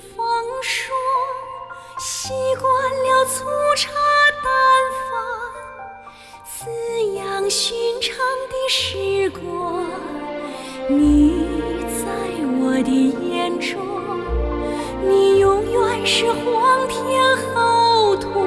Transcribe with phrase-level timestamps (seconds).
[0.00, 0.26] 风
[0.62, 0.96] 霜，
[1.98, 3.44] 习惯了粗
[3.76, 3.90] 茶
[4.42, 4.50] 淡
[5.06, 5.12] 饭，
[6.44, 6.70] 滋
[7.14, 8.16] 养寻常
[8.48, 9.86] 的时光。
[10.88, 11.44] 你
[11.86, 12.06] 在
[12.58, 12.90] 我的
[13.28, 13.78] 眼中，
[15.06, 18.46] 你永远是皇天厚土，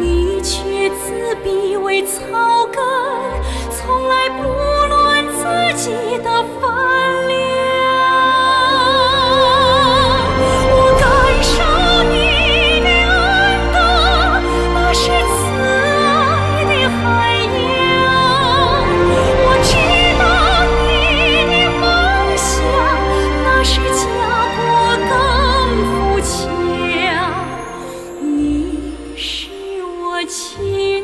[0.00, 2.82] 你却自比为草根，
[3.70, 4.42] 从来不
[4.88, 5.42] 论自
[5.84, 6.01] 己。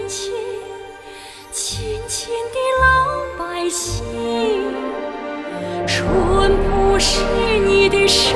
[0.08, 0.32] 亲
[1.52, 4.02] 亲亲的老百姓。
[5.86, 7.20] 淳朴是
[7.66, 8.34] 你的手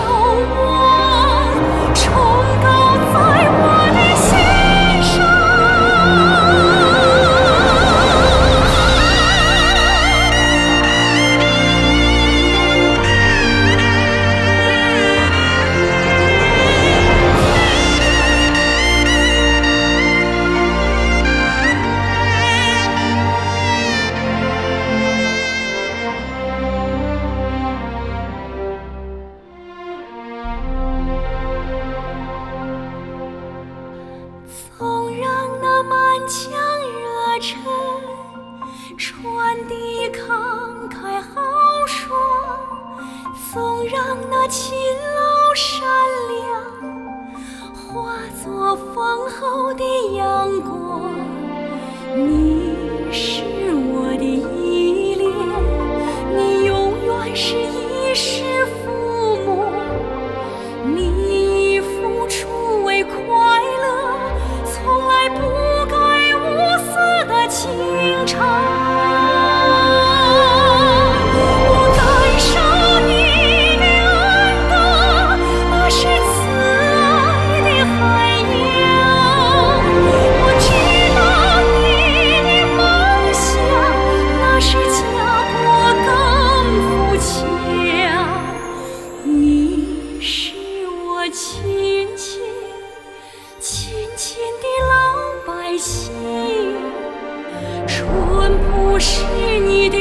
[44.12, 44.76] 让那勤
[45.14, 45.88] 劳善
[46.28, 46.62] 良
[47.74, 49.82] 化作丰厚的
[50.14, 50.81] 阳光，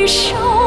[0.08, 0.61] 手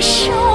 [0.00, 0.47] 手